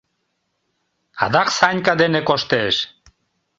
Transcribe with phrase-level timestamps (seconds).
[1.23, 2.75] Адак Санька дене коштеш...